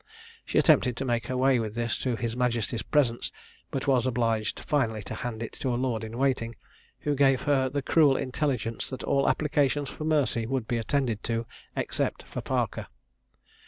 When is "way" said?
1.37-1.59